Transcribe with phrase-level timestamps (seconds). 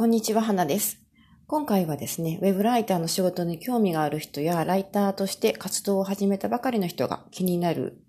[0.00, 0.98] こんにちは、花です。
[1.46, 8.00] 今回はですね、ウェブライターの仕事に興味がある人や、ライターとして活動を始めたばかりの人が気になる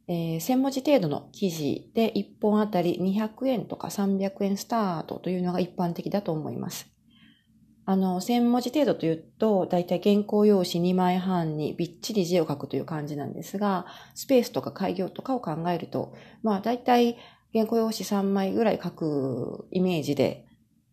[0.07, 6.94] えー、1000文字程度の記事で1本あたり200円とか300円スタートというのが一般的だと思います。
[7.87, 17.19] あの、1000文字程度というと、だいたい原稿用紙2枚半にびっちり字を書くという感じなんですが、スペースとか開業とかを考えると、まあだいたい
[17.53, 20.47] 原稿用紙3枚ぐらい書くイメージで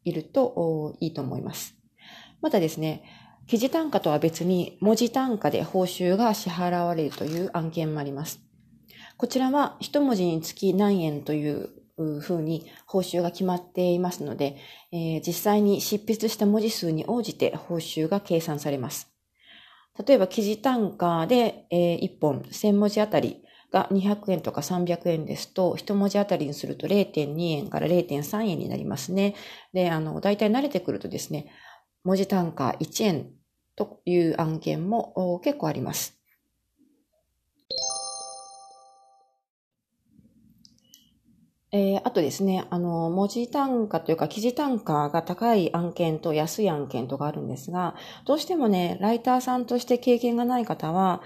[0.03, 1.75] いるといいと思います。
[2.41, 3.03] またですね、
[3.47, 8.41] 記事単価とは別に文字単価で報酬が支払われるという案件もあります。
[9.17, 11.69] こちらは一文字につき何円という
[12.19, 14.57] ふうに報酬が決まっていますので、
[14.91, 19.11] えー、実際に執筆した文字数に応じて報酬が計算されます。
[20.05, 29.35] 例えば記事単価で、え、1本1000文字あたりが200円とか300円ですと、1文字あたりにすると0.2円から0.3円になりますね。
[29.73, 31.51] で、あの、大体慣れてくるとですね、
[32.03, 33.31] 文字単価1円
[33.75, 36.20] という案件も結構あります。
[41.73, 47.95] えー、あとですね、あの、文字単価というか記事単価が高い案件と安い案件とかあるんですが、
[48.25, 51.21] どうしてもね、ライターさんとして経験がない方は、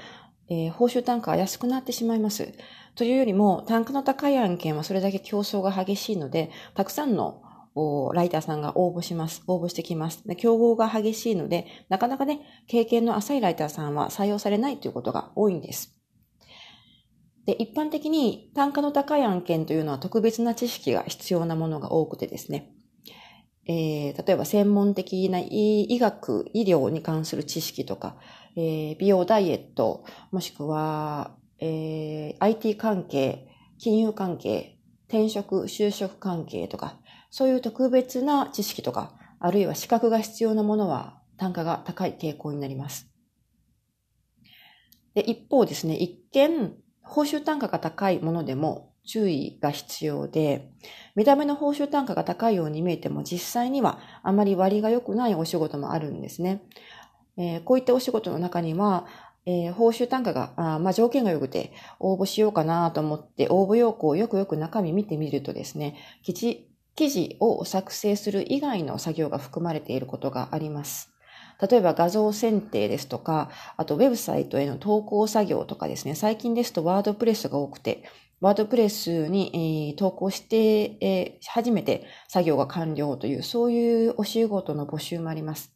[0.48, 2.54] えー、報酬単価が安くなってしまいます。
[2.94, 7.42] というよりも、単価の高い案件はそれだけ競争が激しいので、たくさんの
[8.14, 9.44] ライターさんが応募します。
[9.48, 10.28] 応募してきます。
[10.28, 15.96] で競合が激しいので、なかなかね、経験の浅いライターさんは採用されないということが多いんです。
[17.46, 22.72] で、一般的に単価の高い案件というのは特別な知識が必要なものが多くてですね、
[23.68, 28.18] えー、例えば専門的な医学、医療に関する知識とか、
[28.56, 33.48] えー、美容ダイエット、もしくは、えー、IT 関係、
[33.78, 43.12] 金融関係、転職、就職関係とか、そういう特別な知識とか、あるいは資格が必要なものは単価が高い傾向になります。
[45.14, 50.70] で一方ですね、一見報酬単価が高いものでも注意が必要で、
[51.16, 56.64] 見た目の報酬単価が高いように見えても実際にはあまり割が良くないお仕事もあるんですね。
[57.38, 59.06] えー、こういったお仕事の中には、
[59.46, 71.15] えー、報酬単価が、あまあ、条件が良くて応募しようかなと思って応募要項をよくよく中身見てみるとですね、記事、記事を作成する以外の作業が含まれていることがあります。
[71.62, 78.04] 例えば画像選定ですとか、あとウェブサイトへの投稿作業とかですね、最近ですとワードプレスが多くて、
[78.42, 85.74] ワードプレスに、えー、投稿して、えー、初めて作業が完了という、そういうお仕事の募集もあります。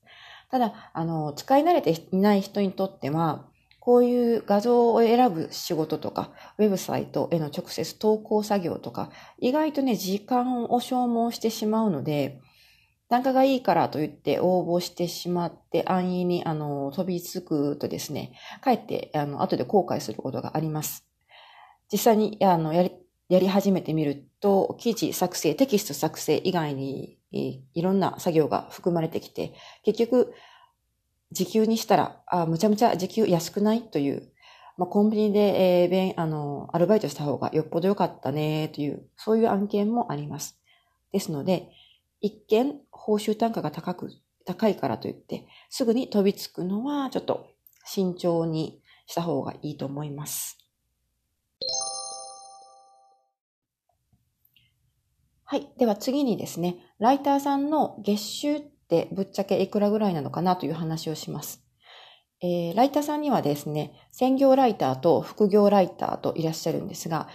[0.51, 3.45] ただ、あの、使い慣れていない人にとっては、
[3.79, 9.09] こういう画像を選ぶ仕事とか、ウェブサイトへの直接投稿作業とか、
[9.39, 12.41] 意外とね、時間を消耗してしまうので、
[13.09, 21.07] 単価がいいからと言って応募してしまって、安易に、あの、飛びつくとですね、かえって、あの、後で後悔することがあります。
[21.91, 22.91] 実際に、あの、やり、
[23.27, 29.53] やり始めてみると、記事作成、テキスト作成以外に、いろんな作業が含まれてきて、
[29.83, 30.33] 結局、
[31.31, 34.31] 時給にしたら、あむちゃむちゃ時給安くないという、
[34.77, 40.59] まあ、コンビニで、えー、べん、あの、アルバイトした方がよっぽど良かったね、という、そういう案件もあります。
[41.11, 41.69] ですので、
[42.21, 42.75] 一見
[43.09, 44.11] 報酬単価が高く、
[44.45, 47.47] 高いからといって、すぐに飛びつくのはちょっと
[47.83, 50.59] 慎重にした方がいいと思います。
[55.43, 55.67] はい。
[55.79, 61.65] では次にですね、ライターさんの月収ってぶっちゃけいくらぐらいなのかなという話をします。
[62.43, 67.27] えー、ライターさんにはですね、専業ライターと副業ライターといらっしゃるんですが、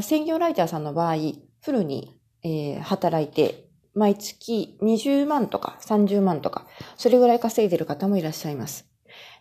[0.00, 1.16] 専業ライターさんの場合、
[1.60, 6.66] フルに、えー、働いて、毎月20万とか30万とか、
[6.96, 8.92] それぐらい稼いでる方もいらっしゃいます。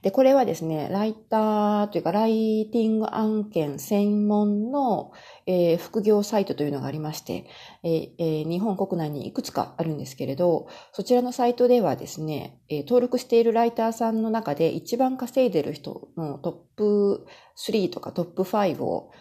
[0.02, 5.12] で、これはですね、ライターというか、ライティング案件専門の、
[5.46, 7.46] えー、副業サイトというのがありまして、
[7.84, 17.28] えーえー、日本国内にいくつかあるんですけれど、そちらのサイトではですね、えー、登録しているライターさんの中で一番稼いでる人のトップ
[17.58, 19.12] 3とかトップ5を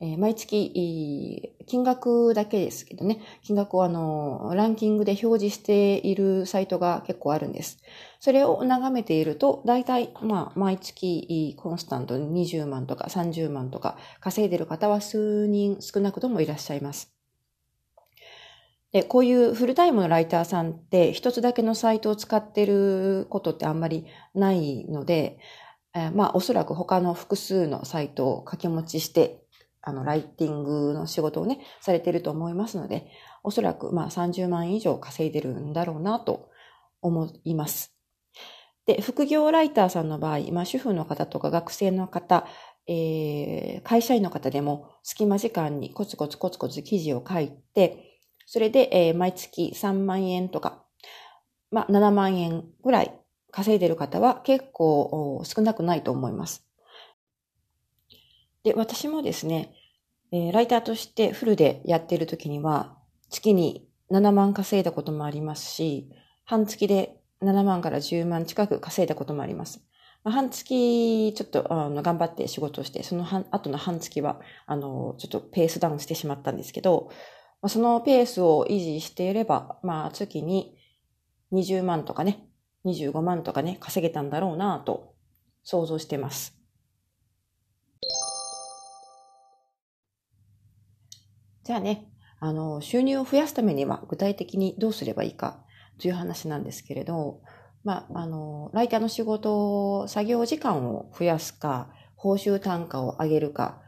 [0.00, 7.78] え毎月、金額だけですけどね、金額をあの、ランキングで表示しているサイトが結構あるんです。
[8.18, 17.14] それを眺めていると、大体、まあ、毎月、コンスタントに20万とか30万とか稼いでる方は数人少なくともいらっしゃいます。
[18.90, 25.38] で、こういうフルタイムのライターさんって一つだけのサイトを使ってることってあんまりないので、
[25.94, 29.43] えまあおそらく他の複数のサイトを掛け持ちして
[29.86, 33.10] あの、ライティングの仕事をね、されてると思いますので、
[33.42, 36.48] おそらくまあ30万以上稼いでるんだろうなと
[37.02, 37.94] 思います。
[38.86, 42.46] で、副業ライターさんの場合、まあ主婦の方とか学生の方、
[42.86, 50.84] えー、会社員の方でも隙間時間にコツコツコツコツ記事を書いて、それで、えー、毎月3万円とか、
[51.70, 53.18] まあ7万円ぐらい
[53.50, 56.66] 稼いでる方は結構少なくないと思います。
[58.64, 59.74] で、私もですね、
[60.32, 62.96] えー、ライターとしてフルでやっている時には、
[63.28, 66.10] 月に7万稼いだこともありますし、
[66.44, 69.82] 半月で7万から10万近く稼いだこともあります。
[70.24, 77.10] まあ、半月、ちょっとあの頑張って仕事をして、その半後の半月は、あの、ちょっとペースダウンしてしまったんですけど、
[77.60, 80.78] まあ、そのペースを維持していれば、まあ、月に
[81.52, 82.48] 20万とかね、
[82.86, 85.14] 25万とかね、稼げたんだろうなと
[85.62, 86.63] 想像してます。
[91.64, 92.06] じゃあね、
[92.40, 95.64] あの、収入を増やすためには具体的にどうすればいいか
[95.98, 97.40] という話なんですけれど、
[97.84, 103.80] まあ、あの、ライターの仕事を、作業時間を増やすか、報酬単価を上げるか、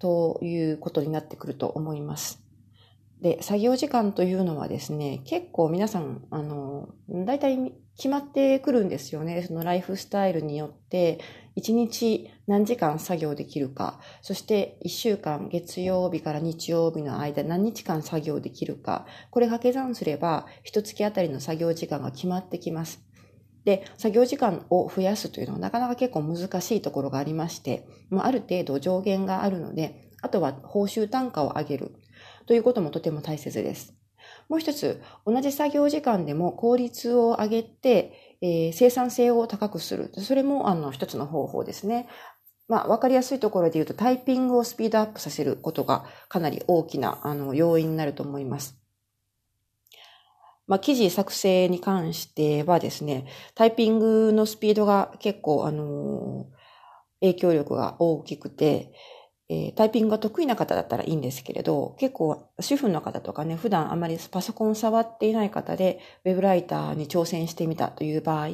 [0.00, 2.42] ということになってくると思います。
[3.22, 9.44] で、作業時間というのはですね、結構皆さん、あの、大体決まってくるんですよね。
[9.46, 11.20] そのライフスタイルによって、
[11.56, 23.04] 1日何時間作業できるか、そして1週間月曜日から日曜日の間何日間作業できるか、これ掛け算すれば、一月あたりの作業時間が決まってきます。
[23.64, 31.94] で、作業時間を増やすというのはなかなか結構難しいところがありまして、まあ、ある程度上限があるので、あとは報酬単価を上げる
[32.46, 33.94] ということもとても大切です。
[34.48, 40.12] もう一つ、同じ作業時間でも効率を上げて、えー、生産性を高くする。
[40.18, 42.08] それも、あの、一つの方法ですね。
[42.68, 48.78] まあ、わかりやすいところで言うと、タイピングをスピードアップさせることがかなり大きな、あの、要因になると思います。
[50.66, 56.46] まあ、記事作成に関してはですね、タイピングのスピードが結構、あの
[57.20, 58.92] 影響力が大きくて、
[59.48, 68.48] えー、タイピングが得意な方だったらいいんですけれど、結構主婦の方とかね、普段あまりパソコン触っていない方で、ウェブライターに挑戦してみたという場合、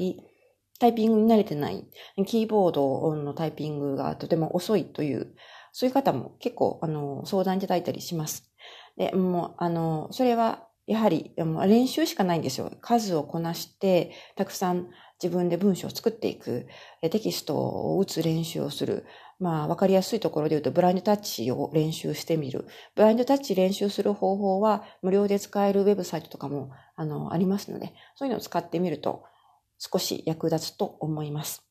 [0.80, 1.84] タイピングに慣れてない、
[2.26, 5.34] キーボードのタイピングがとても遅いという、
[5.72, 8.50] そういう方も結構、あの、相談いただいたりします。
[8.96, 12.72] で、もう、あの、それは、やはり、練習しかないんですよ。
[12.80, 14.88] 数をこなして、たくさん
[15.22, 16.66] 自分で文章を作っていく、
[17.02, 19.04] テキストを打つ練習をする。
[19.38, 22.66] まあ、わかりやすいところで言うと、ブラインドタッチを練習してみる。
[22.96, 29.24] ブラインドタッチ練習する方法は、無料で使えるウェブサイトとかも、あの、ありますので、そういうのを使ってみると、
[29.78, 31.67] 少し役立つと思います。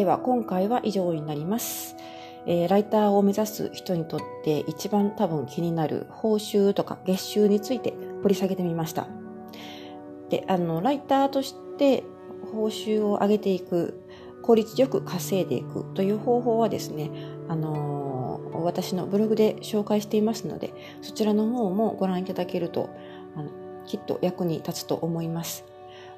[0.00, 1.94] では、今回は以上になります。
[2.46, 7.92] えー、ライターを目指す人にとって一番多分気になる報酬とか月収について
[8.22, 9.08] 掘り下げてみました。
[10.30, 12.02] で、あの、ライターとして
[12.50, 14.00] 報酬を上げていく、
[14.40, 17.10] 効率よく稼いでいくという方法はですね、
[17.46, 22.88] あのー、私のブログで紹介していますので、そちらの方もご覧いただけると、
[23.36, 23.50] あの
[23.84, 25.66] きっと役に立つと思います。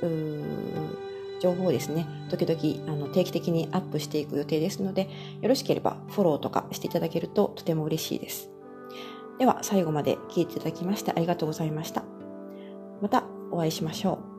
[1.42, 5.10] 情報をですね、時々あの定期的にアップしていく予定ですので、
[5.42, 8.50] よろしければフォローとかしていただけるととても嬉しいです。
[9.40, 12.04] では最後まで聞いていただきましてありがとうございました。
[13.02, 14.33] またお会いしましょう。